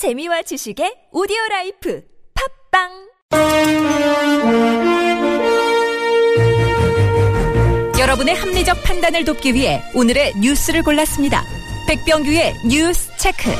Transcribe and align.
재미와 0.00 0.40
지식의 0.40 1.12
오디오 1.12 1.36
라이프 1.50 2.00
팟빵 2.72 2.88
여러분의 8.00 8.34
합리적 8.34 8.82
판단을 8.82 9.26
돕기 9.26 9.52
위해 9.52 9.82
오늘의 9.94 10.36
뉴스를 10.40 10.82
골랐습니다. 10.84 11.44
백병규의 11.86 12.54
뉴스 12.66 13.14
체크. 13.18 13.50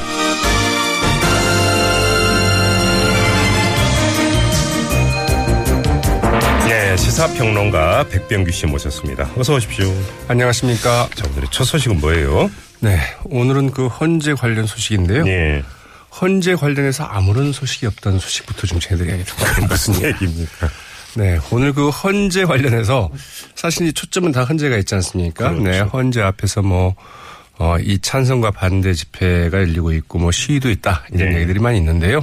예, 6.70 6.96
시사평론가 6.96 8.08
백병규 8.08 8.50
씨 8.50 8.64
모셨습니다. 8.64 9.30
어서 9.36 9.56
오십시오. 9.56 9.92
안녕하십니까. 10.28 11.10
자, 11.14 11.26
오늘의 11.32 11.50
첫 11.50 11.64
소식은 11.64 12.00
뭐예요? 12.00 12.50
네. 12.80 12.96
오늘은 13.26 13.72
그 13.72 13.88
헌재 13.88 14.32
관련 14.32 14.64
소식인데요. 14.64 15.26
예. 15.26 15.62
헌재 16.20 16.54
관련해서 16.56 17.04
아무런 17.04 17.52
소식이 17.52 17.86
없다는 17.86 18.18
소식부터 18.18 18.66
좀 18.66 18.80
전해드려야겠습니다. 18.80 19.66
무슨 19.66 19.94
얘기입니까? 20.02 20.68
네. 21.16 21.38
오늘 21.50 21.72
그 21.72 21.88
헌재 21.88 22.44
관련해서 22.44 23.10
사실 23.54 23.86
이 23.86 23.92
초점은 23.92 24.32
다 24.32 24.44
헌재가 24.44 24.76
있지 24.78 24.94
않습니까? 24.96 25.50
그렇죠. 25.50 25.64
네. 25.64 25.80
헌재 25.80 26.20
앞에서 26.20 26.62
뭐, 26.62 26.94
어, 27.62 27.76
이 27.78 27.98
찬성과 27.98 28.52
반대 28.52 28.94
집회가 28.94 29.58
열리고 29.58 29.92
있고 29.92 30.18
뭐 30.18 30.32
시위도 30.32 30.70
있다. 30.70 31.04
이런 31.12 31.28
네. 31.28 31.34
음. 31.34 31.40
얘기들이 31.40 31.58
많이 31.60 31.76
있는데요. 31.76 32.18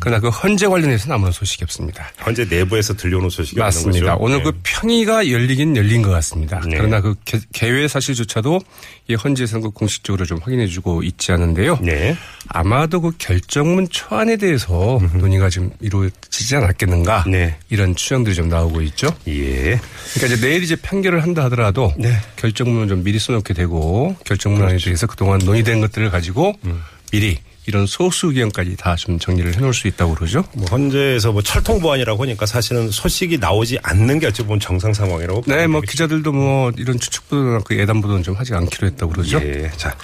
그러나 0.00 0.18
그 0.18 0.30
헌재 0.30 0.66
관련해서는 0.66 1.14
아무런 1.14 1.30
소식이 1.30 1.62
없습니다. 1.64 2.10
현재 2.16 2.46
내부에서 2.48 2.94
들려오는 2.94 3.28
소식이 3.28 3.60
맞습니다. 3.60 4.16
오늘 4.18 4.38
예. 4.38 4.42
그 4.44 4.52
평의가 4.62 5.30
열리긴 5.30 5.76
열린 5.76 6.00
것 6.00 6.08
같습니다. 6.12 6.60
네. 6.66 6.78
그러나 6.78 7.02
그 7.02 7.14
개- 7.26 7.38
개회 7.52 7.86
사실조차도 7.86 8.60
이 9.08 9.14
헌재에서는 9.14 9.62
그 9.62 9.70
공식적으로 9.70 10.24
좀 10.24 10.38
확인해주고 10.42 11.02
있지 11.02 11.32
않은데요. 11.32 11.78
네. 11.82 12.16
아마도 12.48 13.02
그 13.02 13.10
결정문 13.18 13.88
초안에 13.90 14.38
대해서 14.38 14.98
논의가 15.14 15.50
좀 15.50 15.70
이루어지지 15.80 16.56
않았겠는가. 16.56 17.24
네. 17.28 17.58
이런 17.68 17.94
추정들이 17.94 18.34
좀 18.34 18.48
나오고 18.48 18.80
있죠. 18.82 19.08
예. 19.26 19.78
그러니까 20.14 20.34
이제 20.34 20.40
내일 20.40 20.62
이제 20.62 20.76
판결을 20.76 21.22
한다 21.22 21.44
하더라도 21.44 21.92
네. 21.98 22.14
결정문을 22.36 22.88
좀 22.88 23.04
미리 23.04 23.18
써놓게 23.18 23.52
되고 23.52 24.16
결정문 24.24 24.62
안에 24.62 24.77
대해서 24.84 25.06
그동안 25.06 25.38
논의된 25.40 25.80
것들을 25.80 26.10
가지고 26.10 26.54
음. 26.64 26.82
미리 27.12 27.38
이런 27.66 27.86
소수 27.86 28.28
의견까지 28.28 28.76
다 28.76 28.96
좀 28.96 29.18
정리를 29.18 29.54
해놓을 29.54 29.74
수 29.74 29.88
있다고 29.88 30.14
그러죠. 30.14 30.42
뭐 30.54 30.66
헌재에서 30.70 31.32
뭐 31.32 31.42
철통 31.42 31.80
보안이라고 31.80 32.22
하니까 32.22 32.46
사실은 32.46 32.90
소식이 32.90 33.36
나오지 33.38 33.78
않는 33.82 34.18
게 34.20 34.26
어찌 34.26 34.42
보면 34.42 34.58
정상 34.60 34.94
상황이라고. 34.94 35.42
네, 35.46 35.66
뭐. 35.66 35.82
기자들도 35.82 36.32
뭐 36.32 36.72
이런 36.78 36.98
추측 36.98 37.28
보도나 37.28 37.60
그 37.64 37.78
예단 37.78 38.00
보도는 38.00 38.22
좀 38.22 38.34
하지 38.36 38.54
않기로 38.54 38.86
했다고 38.88 39.12
그러죠. 39.12 39.38
예. 39.42 39.70
자, 39.76 39.94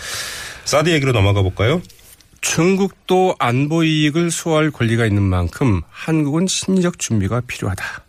사드 0.66 0.90
얘기로 0.90 1.12
넘어가 1.12 1.40
볼까요? 1.40 1.80
중국도 2.42 3.34
안보 3.38 3.82
이익을 3.84 4.30
수호할 4.30 4.70
권리가 4.70 5.06
있는 5.06 5.22
만큼 5.22 5.80
한국은 5.90 6.46
심리적 6.46 6.98
준비가 6.98 7.40
필요하다. 7.46 8.03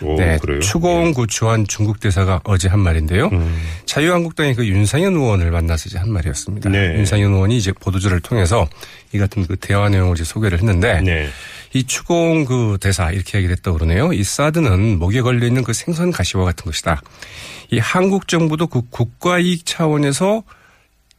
오, 0.00 0.16
네, 0.16 0.38
그래요? 0.38 0.60
추공 0.60 1.12
구추한 1.12 1.66
중국 1.66 2.00
대사가 2.00 2.40
어제 2.44 2.68
한 2.68 2.80
말인데요. 2.80 3.28
음. 3.32 3.60
자유한국당의 3.86 4.54
그 4.54 4.66
윤상현 4.66 5.14
의원을 5.14 5.50
만나서 5.50 5.84
이제 5.88 5.98
한 5.98 6.10
말이었습니다. 6.12 6.70
네. 6.70 6.94
윤상현 6.98 7.32
의원이 7.32 7.56
이제 7.56 7.72
보도자를 7.72 8.20
통해서 8.20 8.68
이 9.12 9.18
같은 9.18 9.46
그 9.46 9.56
대화 9.56 9.88
내용을 9.88 10.14
이제 10.14 10.24
소개를 10.24 10.58
했는데 10.58 11.00
네. 11.00 11.28
이 11.74 11.84
추공 11.84 12.44
그 12.44 12.78
대사 12.80 13.10
이렇게 13.10 13.38
얘기를 13.38 13.56
했다고 13.56 13.78
그러네요. 13.78 14.12
이 14.12 14.22
사드는 14.22 14.98
목에 14.98 15.20
걸려 15.20 15.46
있는 15.46 15.62
그 15.64 15.72
생선 15.72 16.10
가시와 16.12 16.44
같은 16.44 16.64
것이다. 16.64 17.02
이 17.70 17.78
한국 17.78 18.28
정부도 18.28 18.66
그 18.68 18.82
국가 18.90 19.38
이익 19.38 19.66
차원에서 19.66 20.42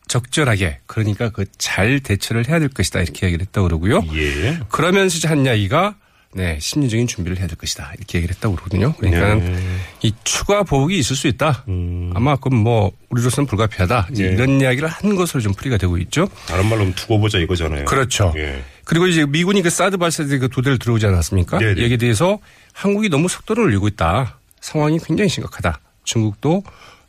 적절하게 0.07 0.79
그러니까 0.87 1.29
그 1.29 1.45
잘 1.59 1.99
대처를 1.99 2.47
해야 2.49 2.57
될 2.59 2.69
것이다 2.69 2.99
이렇게 3.01 3.27
얘기를 3.27 3.45
했다고 3.45 3.67
그러고요. 3.67 4.03
예. 4.15 4.59
그러면서 4.69 5.17
이제 5.17 5.27
한 5.27 5.45
이야기가 5.45 5.95
네 6.31 6.59
심리적인 6.59 7.07
준비를 7.07 7.39
해야 7.39 7.47
될 7.47 7.57
것이다 7.57 7.91
이렇게 7.97 8.19
얘기를 8.19 8.35
했다고 8.35 8.55
그러거든요. 8.55 8.93
그러니까 8.93 9.35
네. 9.35 9.59
이 10.03 10.13
추가 10.23 10.61
보복이 10.61 10.97
있을 10.99 11.15
수 11.15 11.27
있다. 11.27 11.63
음. 11.67 12.11
아마 12.13 12.35
그건 12.35 12.59
뭐 12.59 12.91
우리로서는 13.09 13.47
불가피하다. 13.47 14.09
네. 14.11 14.23
이런 14.25 14.61
이야기를 14.61 14.87
한 14.87 15.15
것으로 15.15 15.41
좀 15.41 15.53
풀이가 15.53 15.77
되고 15.77 15.97
있죠. 15.97 16.29
다른 16.47 16.67
말로 16.67 16.93
두고 16.93 17.19
보자 17.19 17.39
이거잖아요. 17.39 17.85
그렇죠. 17.85 18.31
예. 18.37 18.63
그리고 18.83 19.07
이제 19.07 19.25
미군이 19.25 19.63
그 19.63 19.71
사드 19.71 19.97
발사대 19.97 20.37
그두 20.37 20.61
대를 20.61 20.77
들어오지 20.77 21.07
않았습니까? 21.07 21.57
네네. 21.57 21.83
여기에 21.83 21.97
대해서 21.97 22.39
한국이 22.73 23.09
너무 23.09 23.27
속도를 23.27 23.63
올리고 23.63 23.87
있다. 23.87 24.37
상황이 24.61 24.99
굉장히 24.99 25.29
심각하다. 25.29 25.79
중국도 26.03 26.63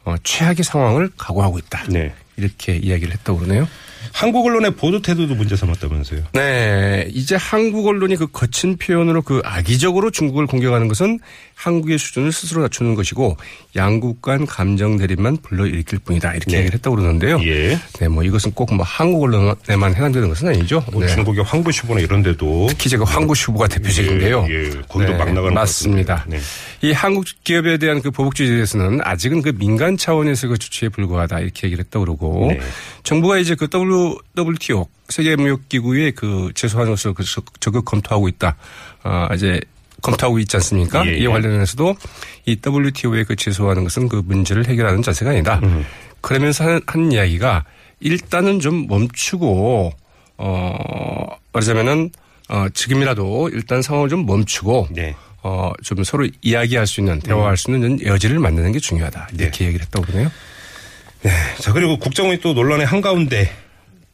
어, 0.05 0.15
최악의 0.23 0.65
상황을 0.65 1.11
각오하고 1.19 1.59
있다. 1.59 1.85
네. 1.89 2.15
이렇게 2.37 2.77
이야기를 2.77 3.13
했다고 3.13 3.41
그러네요. 3.41 3.69
한국 4.13 4.47
언론의 4.47 4.73
보도 4.77 5.03
태도도 5.03 5.35
문제 5.35 5.57
삼았다면서요. 5.57 6.23
네. 6.33 7.07
이제 7.13 7.37
한국 7.37 7.87
언론이 7.87 8.17
그 8.17 8.27
거친 8.27 8.77
표현으로 8.77 9.23
그 9.23 9.43
악의적으로 9.45 10.11
중국을 10.11 10.47
공격하는 10.47 10.89
것은 10.89 11.19
한국의 11.55 11.99
수준을 11.99 12.33
스스로 12.33 12.63
낮추는 12.63 12.95
것이고 12.95 13.37
양국 13.77 14.23
간 14.23 14.47
감정 14.47 14.97
대립만 14.97 15.37
불러일으킬 15.43 15.99
뿐이다. 15.99 16.31
이렇게 16.33 16.53
네. 16.53 16.59
얘기를 16.59 16.75
했다고 16.77 16.97
그러는데요. 16.97 17.39
예. 17.45 17.79
네. 17.99 18.09
뭐 18.09 18.25
이것은 18.25 18.53
꼭 18.53 18.71
뭐 18.71 18.85
한국 18.85 19.25
언론에만 19.25 19.95
해당되는 19.95 20.29
것은 20.29 20.49
아니죠. 20.49 20.85
뭐 20.93 21.03
네. 21.03 21.09
중국의 21.09 21.43
황구시보나 21.43 22.01
이런 22.01 22.23
데도 22.23 22.69
특히 22.71 22.89
제가 22.89 23.05
황구시 23.05 23.47
후보가 23.47 23.67
대표적인데요. 23.67 24.47
예, 24.49 24.55
예. 24.55 24.71
거기도 24.89 25.13
막 25.13 25.19
나가는 25.19 25.43
것 25.43 25.53
맞습니다. 25.53 26.25
네. 26.29 26.39
이 26.83 26.93
한국 26.93 27.25
기업에 27.43 27.79
대한 27.79 28.01
그 28.01 28.11
보복주의에 28.11 28.53
대해서는 28.53 29.01
아직은 29.03 29.43
그 29.43 29.53
민간 29.53 29.97
차원에서 29.97 30.49
그 30.49 30.59
조치에 30.59 30.89
불과하다 30.89 31.41
이렇게 31.41 31.67
얘기를 31.67 31.85
했다고 31.85 32.05
그러고 32.05 32.47
네. 32.53 32.61
정부가 33.03 33.39
이제 33.39 33.55
그 33.55 33.69
WTO 34.37 34.87
세계무역기구에 35.09 36.13
그 36.13 36.51
것을 36.55 37.15
그 37.15 37.25
적극 37.61 37.85
검토하고 37.85 38.29
있다. 38.29 38.57
아, 39.03 39.29
이제 39.35 39.61
검토하고 40.03 40.39
있지 40.39 40.57
않습니까? 40.57 41.07
예, 41.07 41.13
예. 41.13 41.17
이와 41.19 41.35
관련해서도 41.35 41.97
이 42.47 42.57
WTO에 42.65 43.25
그 43.25 43.37
제소하는 43.37 43.85
것은 43.85 44.09
그 44.09 44.23
문제를 44.25 44.67
해결하는 44.67 45.03
자세가 45.03 45.33
아니다. 45.33 45.61
음. 45.63 45.85
그러면서 46.21 46.65
한, 46.65 46.81
한 46.87 47.13
이야기가 47.13 47.65
일단은 48.01 48.61
좀 48.61 48.87
멈추고 48.87 49.93
어 50.39 51.27
말하자면은 51.53 52.11
어 52.49 52.67
지금이라도 52.73 53.51
일단 53.53 53.83
상황을 53.83 54.09
좀 54.09 54.27
멈추고 54.27 54.89
네. 54.91 55.15
어좀 55.43 56.05
서로 56.05 56.27
이야기할 56.43 56.87
수 56.87 57.01
있는 57.01 57.21
대화할 57.21 57.57
수 57.57 57.71
있는 57.71 58.05
여지를 58.05 58.39
만드는 58.39 58.73
게 58.73 58.79
중요하다 58.79 59.29
네. 59.35 59.45
이렇게 59.45 59.67
얘기를 59.67 59.85
했다고 59.85 60.07
그러네요. 60.07 60.31
자 61.59 61.73
그리고 61.73 61.99
국정원이 61.99 62.41
또 62.41 62.55
논란의 62.55 62.87
한 62.87 63.01
가운데 63.03 63.53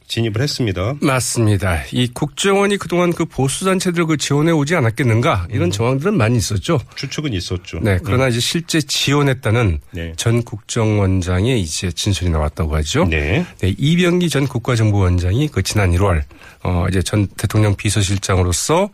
진입을 0.07 0.41
했습니다. 0.41 0.95
맞습니다. 1.01 1.83
이 1.91 2.07
국정원이 2.07 2.77
그동안 2.77 3.11
그 3.11 3.25
보수 3.25 3.65
단체들을 3.65 4.05
그 4.05 4.17
지원해 4.17 4.51
오지 4.51 4.75
않았겠는가 4.75 5.47
이런 5.51 5.69
정황들은 5.69 6.15
많이 6.17 6.37
있었죠. 6.37 6.79
추측은 6.95 7.33
있었죠. 7.33 7.79
네, 7.81 7.99
그러나 8.03 8.29
이제 8.29 8.39
실제 8.39 8.79
지원했다는 8.79 9.79
네. 9.91 10.13
전 10.15 10.43
국정원장의 10.43 11.59
이제 11.59 11.91
진술이 11.91 12.29
나왔다고 12.29 12.75
하죠. 12.77 13.05
네. 13.05 13.45
네, 13.59 13.75
이병기 13.77 14.29
전 14.29 14.47
국가정보원장이 14.47 15.49
그 15.49 15.61
지난 15.61 15.91
1월 15.91 16.23
어 16.63 16.85
이제 16.89 17.01
전 17.01 17.27
대통령 17.37 17.75
비서실장으로서 17.75 18.89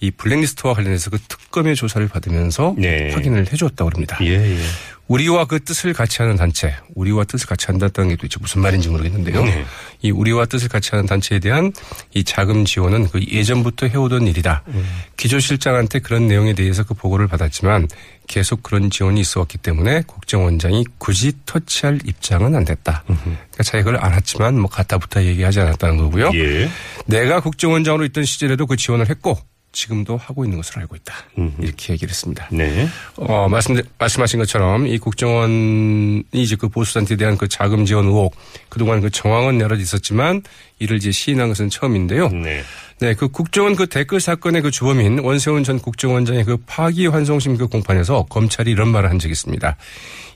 이 0.00 0.10
블랙리스트와 0.10 0.74
관련해서 0.74 1.10
그 1.10 1.18
특검의 1.18 1.74
조사를 1.74 2.06
받으면서 2.08 2.74
네. 2.76 3.12
확인을 3.12 3.50
해줬다고 3.50 3.90
합니다. 3.94 4.18
예, 4.20 4.34
예. 4.34 4.58
우리와 5.08 5.44
그 5.44 5.62
뜻을 5.62 5.92
같이 5.92 6.20
하는 6.22 6.36
단체, 6.36 6.74
우리와 6.94 7.24
뜻을 7.24 7.46
같이 7.46 7.66
한다는 7.66 8.08
게 8.08 8.16
도대체 8.16 8.38
무슨 8.40 8.62
말인지 8.62 8.88
모르겠는데요. 8.88 9.44
네. 9.44 9.64
이 10.02 10.10
우리와 10.10 10.46
뜻을 10.46 10.68
같이 10.68 10.90
하는 10.90 11.06
단체에 11.06 11.38
대한 11.38 11.72
이 12.14 12.24
자금 12.24 12.64
지원은 12.64 13.08
그 13.08 13.20
예전부터 13.24 13.86
해오던 13.86 14.26
일이다. 14.26 14.64
음. 14.68 14.84
기조실장한테 15.16 16.00
그런 16.00 16.26
내용에 16.26 16.54
대해서 16.54 16.82
그 16.82 16.94
보고를 16.94 17.28
받았지만 17.28 17.88
계속 18.26 18.62
그런 18.62 18.90
지원이 18.90 19.20
있어 19.20 19.40
왔기 19.40 19.58
때문에 19.58 20.02
국정원장이 20.06 20.84
굳이 20.98 21.32
터치할 21.46 22.00
입장은 22.04 22.56
안 22.56 22.64
됐다. 22.64 23.04
그러니까 23.06 23.62
자기가 23.62 23.84
그걸 23.84 23.96
알았지만 23.96 24.58
뭐 24.58 24.68
갖다부터 24.68 25.22
얘기하지 25.22 25.60
않았다는 25.60 25.98
거고요. 25.98 26.32
예. 26.34 26.68
내가 27.06 27.40
국정원장으로 27.40 28.04
있던 28.06 28.24
시절에도 28.24 28.66
그 28.66 28.76
지원을 28.76 29.08
했고 29.08 29.38
지금도 29.76 30.16
하고 30.16 30.44
있는 30.44 30.56
것으로 30.56 30.80
알고 30.80 30.96
있다. 30.96 31.14
이렇게 31.60 31.92
얘기를 31.92 32.10
했습니다. 32.10 32.48
네. 32.50 32.88
어, 33.16 33.46
말씀, 33.46 33.78
말씀하신 33.98 34.38
것처럼 34.38 34.86
이 34.86 34.96
국정원이 34.96 36.24
이제 36.32 36.56
그 36.56 36.68
보수단체에 36.68 37.18
대한 37.18 37.36
그 37.36 37.46
자금 37.46 37.84
지원 37.84 38.06
의혹 38.06 38.34
그동안 38.70 39.02
그 39.02 39.10
정황은 39.10 39.60
여러 39.60 39.76
있었지만 39.76 40.42
이를 40.78 40.96
이제 40.96 41.10
시인한 41.10 41.48
것은 41.48 41.68
처음인데요. 41.68 42.28
네. 42.30 42.62
네, 42.98 43.12
그 43.12 43.28
국정원 43.28 43.76
그 43.76 43.86
댓글 43.86 44.20
사건의 44.20 44.62
그 44.62 44.70
주범인 44.70 45.18
원세훈 45.18 45.64
전 45.64 45.78
국정원장의 45.78 46.44
그 46.44 46.56
파기환송심 46.64 47.58
그 47.58 47.66
공판에서 47.66 48.24
검찰이 48.30 48.70
이런 48.70 48.88
말을 48.88 49.10
한 49.10 49.18
적이 49.18 49.32
있습니다. 49.32 49.76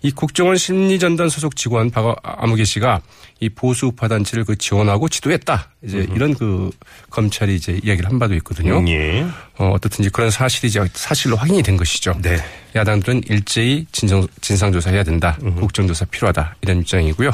이 0.02 0.10
국정원 0.10 0.56
심리전단 0.56 1.30
소속 1.30 1.56
직원 1.56 1.90
박 1.90 2.16
아무개 2.22 2.64
씨가 2.64 3.00
이 3.40 3.48
보수 3.48 3.86
우파 3.86 4.08
단체를 4.08 4.44
그 4.44 4.56
지원하고 4.56 5.08
지도했다. 5.08 5.70
이제 5.84 6.06
이런 6.14 6.34
그 6.34 6.70
검찰이 7.08 7.54
이제 7.54 7.80
이야기를 7.82 8.10
한 8.10 8.18
바도 8.18 8.34
있거든요. 8.36 8.84
예. 8.88 9.26
어, 9.56 9.70
어떻든지 9.70 10.10
그런 10.10 10.30
사실이 10.30 10.68
이제 10.68 10.82
사실로 10.92 11.36
확인이 11.36 11.62
된 11.62 11.78
것이죠. 11.78 12.18
네. 12.20 12.36
야당들은 12.74 13.22
일제히 13.28 13.86
진정, 13.90 14.26
진상조사해야 14.42 15.02
된다. 15.02 15.38
국정조사 15.58 16.04
필요하다. 16.06 16.56
이런 16.60 16.80
입장이고요. 16.80 17.30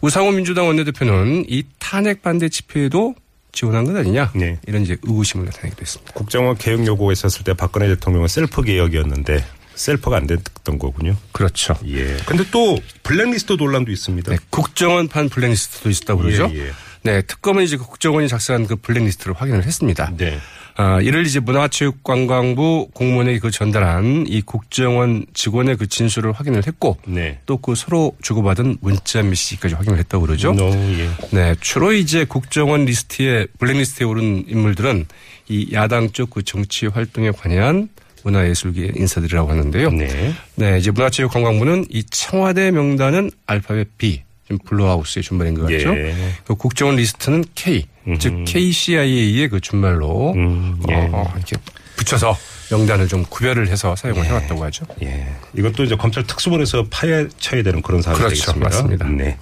우상호 0.00 0.30
민주당 0.32 0.66
원내대표는 0.66 1.44
이 1.48 1.62
탄핵 1.78 2.22
반대 2.22 2.48
집회에도 2.48 3.14
지원한 3.54 3.84
것 3.84 3.96
아니냐 3.96 4.32
네. 4.34 4.58
이런 4.66 4.82
이제 4.82 4.96
의구심을 5.02 5.46
나타내기도 5.46 5.80
했습니다. 5.80 6.12
국정원 6.12 6.58
개혁 6.58 6.86
요구가 6.86 7.12
있었을 7.12 7.44
때 7.44 7.54
박근혜 7.54 7.88
대통령은 7.88 8.28
셀프 8.28 8.62
개혁이었는데 8.62 9.44
셀프가 9.74 10.16
안 10.16 10.26
됐던 10.26 10.78
거군요. 10.78 11.16
그렇죠. 11.32 11.76
예. 11.86 12.16
근데 12.26 12.44
또 12.50 12.78
블랙리스트 13.02 13.54
논란도 13.54 13.90
있습니다. 13.90 14.30
네, 14.30 14.38
국정원판 14.50 15.28
블랙리스트도 15.28 15.90
있다고 15.90 16.22
그러죠. 16.22 16.50
예, 16.52 16.66
예. 16.66 16.72
네, 17.02 17.22
특검은 17.22 17.64
이제 17.64 17.76
국정원이 17.76 18.28
작성한 18.28 18.66
그 18.66 18.76
블랙리스트를 18.76 19.34
확인을 19.34 19.64
했습니다. 19.64 20.12
네. 20.16 20.38
아, 20.76 21.00
이를 21.00 21.24
이제 21.24 21.38
문화체육관광부 21.38 22.88
공무원에게 22.92 23.38
그 23.38 23.50
전달한 23.50 24.26
이 24.28 24.42
국정원 24.42 25.24
직원의 25.32 25.76
그 25.76 25.86
진술을 25.86 26.32
확인을 26.32 26.66
했고 26.66 26.98
네. 27.06 27.38
또 27.46 27.61
그 27.61 27.76
서로 27.76 28.16
주고받은 28.22 28.78
문자 28.80 29.22
메시지까지 29.22 29.76
확인을 29.76 29.98
했다고 30.00 30.26
그러죠. 30.26 30.52
노, 30.52 30.70
예. 30.72 31.08
네, 31.30 31.54
주로 31.60 31.92
이제 31.92 32.24
국정원 32.24 32.86
리스트에 32.86 33.46
블랙리스트에 33.58 34.04
오른 34.04 34.44
인물들은 34.48 35.06
이 35.48 35.72
야당 35.72 36.10
쪽 36.10 36.30
그 36.30 36.42
정치 36.42 36.86
활동에 36.86 37.30
관여한 37.30 37.88
문화예술계 38.24 38.94
인사들이라고 38.96 39.50
하는데요. 39.50 39.90
네. 39.90 40.32
네, 40.56 40.78
이제 40.78 40.90
문화체육관광부는 40.90 41.84
이 41.90 42.02
청와대 42.04 42.72
명단은 42.72 43.30
알파벳 43.46 43.96
B, 43.96 44.23
좀 44.48 44.58
Blue 44.66 44.86
House의 44.86 45.22
준말인 45.22 45.54
것 45.54 45.62
같죠. 45.62 45.96
예. 45.96 46.14
그 46.46 46.54
국정원 46.54 46.96
리스트는 46.96 47.44
K, 47.54 47.86
즉 48.18 48.44
KCIA의 48.46 49.48
그 49.48 49.60
준말로 49.60 50.32
음, 50.34 50.78
예. 50.90 51.08
어, 51.12 51.32
이렇게 51.36 51.56
붙여서 51.96 52.36
명단을 52.70 53.08
좀 53.08 53.24
구별을 53.24 53.68
해서 53.68 53.94
사용을 53.94 54.24
해왔다고 54.24 54.62
하죠. 54.64 54.84
예. 55.02 55.28
이것도 55.56 55.84
이제 55.84 55.96
검찰 55.96 56.26
특수본에서 56.26 56.86
파헤쳐야 56.90 57.62
되는 57.62 57.80
그런 57.82 58.02
사안이 58.02 58.18
그렇죠. 58.18 58.34
되겠습니다. 58.34 58.68
맞습니다. 58.68 59.08
네. 59.08 59.38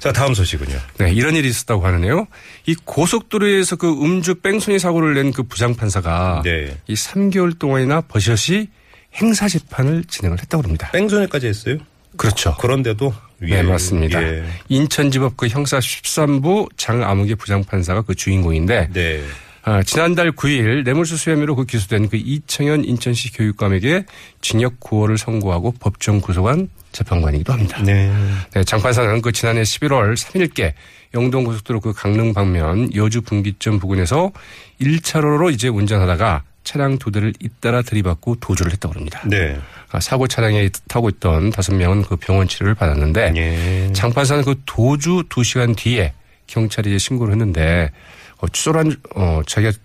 자, 0.00 0.12
다음 0.12 0.34
소식은요. 0.34 0.76
네, 0.98 1.12
이런 1.12 1.34
일이 1.34 1.48
있었다고 1.48 1.84
하는데요. 1.86 2.26
이 2.66 2.74
고속도로에서 2.84 3.76
그 3.76 3.88
음주 3.90 4.36
뺑소니 4.36 4.78
사고를 4.78 5.14
낸 5.14 5.32
그 5.32 5.42
부장 5.44 5.74
판사가 5.74 6.42
네. 6.44 6.76
이 6.86 6.94
3개월 6.94 7.58
동안이나 7.58 8.02
버젓이 8.02 8.68
형사 9.16 9.48
재판을 9.48 10.04
진행을 10.04 10.38
했다고 10.40 10.62
합니다. 10.64 10.90
뺑소니까지 10.92 11.46
했어요? 11.46 11.78
그렇죠. 12.16 12.54
그런데도 12.56 13.12
네, 13.38 13.58
예, 13.58 13.62
맞습니다. 13.62 14.22
예. 14.22 14.44
인천지법 14.68 15.36
그 15.36 15.48
형사 15.48 15.78
13부 15.78 16.68
장아무개 16.76 17.34
부장판사가 17.34 18.02
그 18.02 18.14
주인공인데 18.14 18.90
네. 18.92 19.22
아, 19.66 19.82
지난달 19.82 20.30
9일 20.32 20.84
뇌물수수 20.84 21.30
혐의로 21.30 21.56
그 21.56 21.64
기소된 21.64 22.10
그 22.10 22.16
이청현 22.18 22.84
인천시 22.84 23.32
교육감에게 23.32 24.04
징역 24.42 24.78
9월을 24.80 25.16
선고하고 25.16 25.74
법정 25.80 26.20
구속한 26.20 26.68
재판관이기도 26.92 27.52
합니다. 27.52 27.82
네. 27.82 28.12
네, 28.52 28.64
장 28.64 28.82
판사는 28.82 29.22
그 29.22 29.32
지난해 29.32 29.62
11월 29.62 30.16
3일께 30.16 30.74
영동고속도로 31.14 31.80
그 31.80 31.92
강릉 31.94 32.34
방면 32.34 32.94
여주 32.94 33.22
분기점 33.22 33.78
부근에서 33.78 34.32
1차로로 34.80 35.52
이제 35.52 35.68
운전하다가 35.68 36.42
차량 36.64 36.98
두 36.98 37.12
대를 37.12 37.32
잇따라 37.38 37.82
들이받고 37.82 38.36
도주를 38.36 38.72
했다고 38.72 38.94
합니다. 38.94 39.22
네. 39.26 39.58
아, 39.92 40.00
사고 40.00 40.26
차량에 40.26 40.68
타고 40.88 41.08
있던 41.08 41.50
다섯 41.50 41.74
명은 41.74 42.02
그 42.02 42.16
병원 42.16 42.48
치료를 42.48 42.74
받았는데 42.74 43.32
예. 43.36 43.92
장 43.92 44.12
판사는 44.12 44.42
그 44.42 44.60
도주 44.66 45.24
2시간 45.28 45.76
뒤에 45.76 46.12
경찰이 46.46 46.90
이제 46.90 46.98
신고를 46.98 47.32
했는데 47.32 47.90
어, 48.38 48.48
추돌한 48.48 48.96
어, 49.14 49.42
자기가 49.46 49.78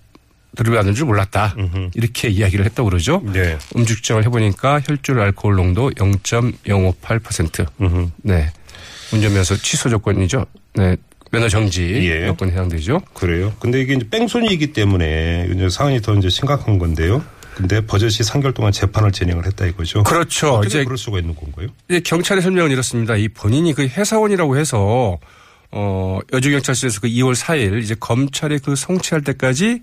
들이받은 0.55 0.95
줄 0.95 1.05
몰랐다. 1.05 1.55
이렇게 1.93 2.27
이야기를 2.27 2.65
했다고 2.65 2.89
그러죠. 2.89 3.21
네. 3.31 3.57
음주 3.75 3.95
측정을 3.97 4.25
해보니까 4.25 4.81
혈중 4.81 5.19
알코올 5.19 5.55
농도 5.55 5.91
0.058%. 5.91 7.67
음흠. 7.79 8.09
네. 8.23 8.51
운전면허 9.13 9.55
취소 9.57 9.89
조건이죠. 9.89 10.45
네. 10.73 10.97
면허 11.31 11.47
정지 11.47 12.09
예. 12.09 12.27
요건에 12.27 12.51
해당되죠. 12.51 13.01
그래요. 13.13 13.53
근데 13.59 13.81
이게 13.81 13.93
이제 13.93 14.07
뺑소니이기 14.09 14.73
때문에 14.73 15.49
이제 15.53 15.69
사안이 15.69 16.01
더 16.01 16.15
이제 16.15 16.29
심각한 16.29 16.79
건데요. 16.79 17.23
근데 17.55 17.85
버젓이 17.85 18.23
3개월 18.23 18.53
동안 18.53 18.71
재판을 18.71 19.11
진행을 19.11 19.45
했다 19.45 19.65
이거죠. 19.65 20.03
그렇죠. 20.03 20.53
어떻게 20.55 20.67
이제 20.67 20.83
그럴 20.85 20.97
수가 20.97 21.19
있는 21.19 21.35
건가요? 21.35 21.67
이제 21.89 21.99
경찰의 21.99 22.41
설명은 22.41 22.71
이렇습니다. 22.71 23.15
이 23.17 23.27
본인이 23.27 23.73
그 23.73 23.83
회사원이라고 23.85 24.57
해서 24.57 25.19
어 25.71 26.19
여주경찰서에서 26.31 27.01
그 27.01 27.07
2월 27.09 27.35
4일 27.35 27.83
이제 27.83 27.95
검찰에 27.99 28.59
그 28.63 28.75
송치할 28.75 29.23
때까지 29.23 29.81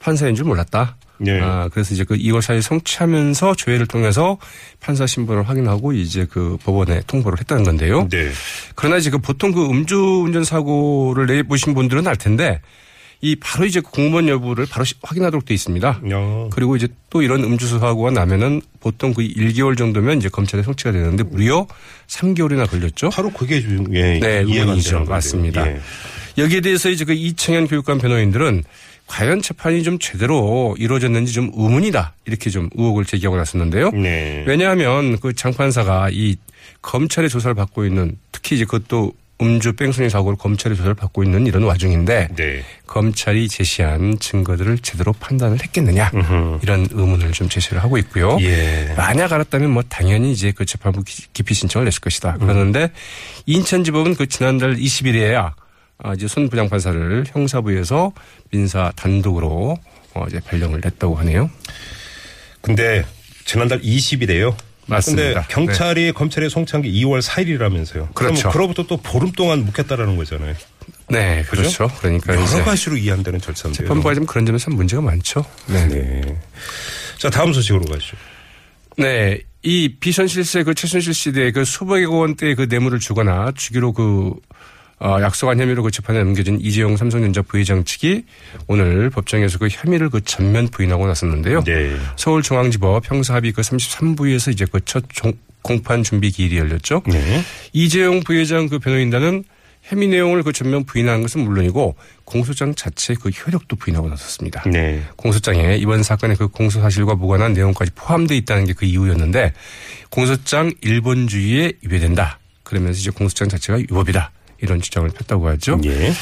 판사인 0.00 0.34
줄 0.34 0.44
몰랐다. 0.44 0.96
네. 1.18 1.40
아, 1.40 1.68
그래서 1.72 1.94
이제 1.94 2.04
그 2.04 2.16
2월 2.16 2.38
4일 2.40 2.60
송치하면서 2.62 3.54
조회를 3.54 3.86
통해서 3.86 4.38
판사 4.80 5.06
신분을 5.06 5.48
확인하고 5.48 5.92
이제 5.92 6.26
그 6.28 6.56
법원에 6.64 7.02
통보를 7.06 7.38
했다는 7.40 7.64
건데요. 7.64 8.08
네. 8.10 8.30
그러나 8.74 8.96
이제 8.96 9.10
그 9.10 9.18
보통 9.18 9.52
그 9.52 9.64
음주운전 9.66 10.44
사고를 10.44 11.26
내보신 11.26 11.74
분들은 11.74 12.06
알 12.06 12.16
텐데 12.16 12.60
이 13.20 13.36
바로 13.36 13.64
이제 13.64 13.80
공무원 13.80 14.28
여부를 14.28 14.66
바로 14.68 14.84
시- 14.84 14.96
확인하도록 15.02 15.46
돼 15.46 15.54
있습니다. 15.54 15.88
야. 16.10 16.48
그리고 16.50 16.76
이제 16.76 16.88
또 17.08 17.22
이런 17.22 17.42
음주 17.42 17.78
사고가 17.78 18.10
나면은 18.10 18.60
보통 18.80 19.14
그 19.14 19.22
1개월 19.22 19.78
정도면 19.78 20.18
이제 20.18 20.28
검찰에 20.28 20.62
송치가 20.62 20.92
되는데 20.92 21.22
무려 21.22 21.66
3개월이나 22.08 22.68
걸렸죠. 22.68 23.08
바로 23.10 23.30
그게 23.30 23.62
좀, 23.62 23.86
예, 23.94 24.18
네, 24.18 24.38
의문이죠. 24.40 25.04
맞습니다. 25.04 25.66
예. 25.70 25.80
여기에 26.38 26.60
대해서 26.62 26.90
이제 26.90 27.04
그 27.04 27.12
이청현 27.12 27.66
교육감 27.68 27.98
변호인들은 27.98 28.64
과연 29.06 29.42
재판이 29.42 29.82
좀 29.82 29.98
제대로 29.98 30.74
이루어졌는지 30.78 31.32
좀 31.32 31.50
의문이다. 31.54 32.14
이렇게 32.24 32.50
좀 32.50 32.70
의혹을 32.74 33.04
제기하고 33.04 33.36
나섰는데요. 33.36 33.90
네. 33.90 34.44
왜냐하면 34.46 35.18
그 35.20 35.34
장판사가 35.34 36.08
이 36.10 36.36
검찰의 36.82 37.28
조사를 37.30 37.54
받고 37.54 37.84
있는 37.84 38.16
특히 38.32 38.56
이제 38.56 38.64
그것도 38.64 39.12
음주 39.42 39.72
뺑소니 39.74 40.10
사고를 40.10 40.38
검찰의 40.38 40.76
조사를 40.76 40.94
받고 40.94 41.24
있는 41.24 41.46
이런 41.46 41.64
와중인데 41.64 42.28
네. 42.36 42.62
검찰이 42.86 43.48
제시한 43.48 44.18
증거들을 44.20 44.78
제대로 44.78 45.12
판단을 45.12 45.60
했겠느냐 45.62 46.10
이런 46.62 46.86
의문을 46.90 47.32
좀 47.32 47.48
제시를 47.48 47.82
하고 47.82 47.98
있고요. 47.98 48.38
예. 48.40 48.94
만약 48.96 49.32
알았다면 49.32 49.70
뭐 49.70 49.82
당연히 49.88 50.32
이제 50.32 50.52
그 50.52 50.64
재판부 50.64 51.02
기- 51.02 51.24
기피 51.32 51.52
신청을 51.52 51.84
냈을 51.84 52.00
것이다. 52.00 52.34
그러는데 52.38 52.90
인천지법은 53.46 54.14
그 54.14 54.28
지난달 54.28 54.76
20일에야 54.76 55.36
아, 55.36 55.54
이제 56.14 56.26
손 56.26 56.48
부장판사를 56.48 57.24
형사부에서 57.28 58.12
민사 58.50 58.92
단독으로 58.96 59.76
어 60.14 60.24
이제 60.28 60.40
발령을 60.40 60.80
냈다고 60.82 61.14
하네요. 61.16 61.50
근데 62.60 63.04
지난달 63.44 63.80
20일에요. 63.80 64.54
맞습니다. 64.86 65.42
근데 65.42 65.46
경찰이 65.48 66.12
검찰에 66.12 66.48
송치한 66.48 66.82
게 66.82 66.90
2월 66.90 67.22
4일이라면서요. 67.22 68.14
그렇죠. 68.14 68.50
그로부터 68.50 68.84
또 68.86 68.96
보름 68.98 69.32
동안 69.32 69.64
묵혔다라는 69.64 70.16
거잖아요. 70.16 70.54
네, 71.08 71.42
그렇죠. 71.48 71.88
그러니까 71.98 72.34
이제 72.34 72.54
여러 72.54 72.64
가지로 72.64 72.96
이해한다는 72.96 73.40
절차인데요. 73.40 73.86
재판부가 73.86 74.14
좀 74.14 74.26
그런 74.26 74.46
점에서 74.46 74.70
문제가 74.70 75.02
많죠. 75.02 75.44
네. 75.66 75.86
네. 75.88 76.40
자, 77.18 77.30
다음 77.30 77.52
소식으로 77.52 77.84
가시죠. 77.84 78.16
네. 78.96 79.40
이 79.62 79.96
비선실세 79.98 80.62
그 80.62 80.74
최순실 80.74 81.14
씨의 81.14 81.52
그 81.52 81.64
수백억 81.64 82.12
원대의 82.12 82.54
그 82.54 82.66
뇌물을 82.68 82.98
주거나 83.00 83.52
주기로 83.56 83.92
그 83.94 84.34
어, 85.00 85.18
약속한 85.20 85.60
혐의로 85.60 85.82
그 85.82 85.90
재판에 85.90 86.22
넘겨진 86.22 86.58
이재용 86.60 86.96
삼성전자 86.96 87.42
부회장 87.42 87.84
측이 87.84 88.24
오늘 88.68 89.10
법정에서 89.10 89.58
그 89.58 89.68
혐의를 89.70 90.08
그 90.10 90.22
전면 90.24 90.68
부인하고 90.68 91.06
나섰는데요. 91.06 91.64
네. 91.64 91.96
서울중앙지법 92.16 93.10
형사합의 93.10 93.52
그 93.52 93.62
33부에서 93.62 94.52
이제 94.52 94.64
그 94.64 94.80
첫 94.84 95.04
공판 95.62 96.02
준비 96.02 96.30
기일이 96.30 96.58
열렸죠. 96.58 97.02
네. 97.06 97.42
이재용 97.72 98.20
부회장 98.20 98.68
그 98.68 98.78
변호인단은 98.78 99.44
혐의 99.82 100.08
내용을 100.08 100.42
그 100.42 100.52
전면 100.52 100.84
부인한 100.84 101.22
것은 101.22 101.40
물론이고 101.42 101.96
공소장 102.24 102.74
자체 102.74 103.14
그 103.14 103.30
효력도 103.30 103.76
부인하고 103.76 104.08
나섰습니다. 104.08 104.62
네. 104.70 105.02
공소장에 105.16 105.76
이번 105.76 106.02
사건의 106.02 106.36
그 106.36 106.48
공소 106.48 106.80
사실과 106.80 107.14
무관한 107.14 107.52
내용까지 107.54 107.92
포함되어 107.94 108.36
있다는 108.36 108.66
게 108.66 108.74
그 108.74 108.84
이유였는데 108.86 109.52
공소장 110.10 110.72
일본주의에 110.82 111.72
위배된다. 111.82 112.38
그러면서 112.62 112.98
이제 112.98 113.10
공소장 113.10 113.48
자체가 113.48 113.78
위법이다. 113.78 114.32
이런 114.60 114.80
주장을 114.80 115.08
폈다고 115.08 115.48
하죠. 115.48 115.80
예. 115.84 116.12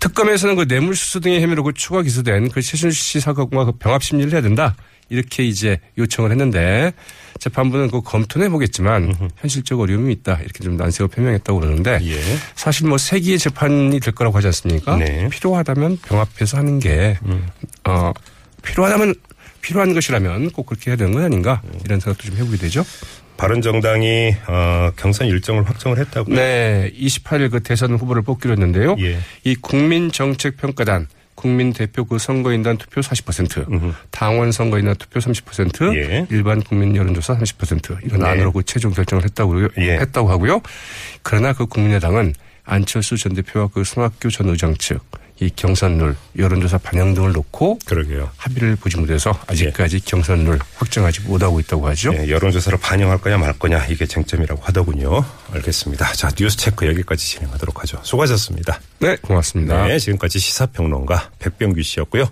특검에서는 0.00 0.56
그 0.56 0.64
뇌물수수 0.68 1.20
등의 1.20 1.42
혐의로 1.42 1.62
그 1.62 1.72
추가 1.74 2.02
기소된 2.02 2.50
그 2.50 2.62
최순실 2.62 2.92
씨 2.92 3.20
사건과 3.20 3.64
그 3.64 3.72
병합 3.72 4.02
심리를 4.02 4.32
해야 4.32 4.40
된다. 4.40 4.76
이렇게 5.08 5.44
이제 5.44 5.78
요청을 5.98 6.32
했는데 6.32 6.92
재판부는 7.38 7.90
그 7.90 8.00
검토는 8.02 8.46
해보겠지만 8.48 9.30
현실적 9.36 9.78
어려움이 9.78 10.12
있다. 10.14 10.38
이렇게 10.40 10.64
좀 10.64 10.76
난색을 10.76 11.08
표명했다고 11.08 11.60
그러는데 11.60 12.00
예. 12.02 12.20
사실 12.56 12.88
뭐 12.88 12.98
세기의 12.98 13.38
재판이 13.38 14.00
될 14.00 14.14
거라고 14.14 14.36
하지 14.36 14.48
않습니까? 14.48 14.96
네. 14.96 15.28
필요하다면 15.28 15.98
병합해서 15.98 16.56
하는 16.58 16.80
게, 16.80 17.18
어, 17.84 18.12
필요하다면, 18.62 19.14
필요한 19.60 19.94
것이라면 19.94 20.50
꼭 20.50 20.66
그렇게 20.66 20.90
해야 20.90 20.96
되는 20.96 21.12
건 21.12 21.24
아닌가? 21.24 21.62
이런 21.84 22.00
생각도 22.00 22.26
좀 22.26 22.36
해보게 22.36 22.56
되죠. 22.56 22.84
바른정당이 23.36 24.34
어, 24.48 24.90
경선 24.96 25.26
일정을 25.28 25.68
확정을 25.68 25.98
했다고요. 25.98 26.34
네. 26.34 26.90
28일 26.98 27.50
그 27.50 27.62
대선 27.62 27.94
후보를 27.94 28.22
뽑기로 28.22 28.52
했는데요. 28.52 28.96
예. 29.00 29.18
이 29.44 29.54
국민정책평가단, 29.56 31.08
국민 31.34 31.72
대표 31.72 32.04
그 32.04 32.18
선거인단 32.18 32.78
투표 32.78 33.00
40%, 33.02 33.94
당원 34.10 34.52
선거인단 34.52 34.96
투표 34.96 35.20
30%, 35.20 35.94
예. 35.96 36.26
일반 36.30 36.62
국민 36.62 36.96
여론조사 36.96 37.36
30% 37.38 38.04
이런 38.04 38.20
네. 38.20 38.26
안으로 38.26 38.52
그 38.52 38.62
최종 38.62 38.92
결정을 38.92 39.22
했다고 39.24 39.68
예. 39.78 39.98
했다고 39.98 40.30
하고요. 40.30 40.62
그러나 41.22 41.52
그 41.52 41.66
국민의당은 41.66 42.34
안철수 42.64 43.16
전 43.16 43.34
대표와 43.34 43.68
그 43.72 43.84
손학규 43.84 44.30
전 44.30 44.48
의장 44.48 44.74
측 44.76 45.00
이 45.38 45.50
경선룰, 45.54 46.16
여론조사 46.38 46.78
반영 46.78 47.12
등을 47.14 47.32
놓고 47.32 47.80
그러게요. 47.84 48.30
합의를 48.36 48.76
보지 48.76 48.96
못해서 48.96 49.38
아직까지 49.46 50.00
경선룰 50.00 50.58
확정하지 50.76 51.22
못하고 51.22 51.60
있다고 51.60 51.86
하죠. 51.88 52.14
예, 52.14 52.30
여론조사를 52.30 52.78
반영할 52.78 53.18
거냐 53.18 53.36
말 53.36 53.52
거냐 53.52 53.84
이게 53.86 54.06
쟁점이라고 54.06 54.62
하더군요. 54.62 55.24
알겠습니다. 55.52 56.12
자 56.14 56.30
뉴스 56.30 56.56
체크 56.56 56.86
여기까지 56.86 57.26
진행하도록 57.26 57.82
하죠. 57.82 58.00
수고하셨습니다. 58.02 58.80
네, 58.98 59.16
고맙습니다. 59.16 59.86
네, 59.86 59.98
지금까지 59.98 60.38
시사평론가 60.38 61.30
백병규 61.38 61.82
씨였고요. 61.82 62.24